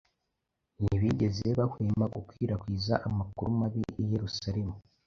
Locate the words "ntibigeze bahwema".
0.81-2.05